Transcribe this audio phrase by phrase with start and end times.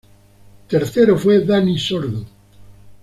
[0.67, 2.25] Tercero fue Dani Sordo.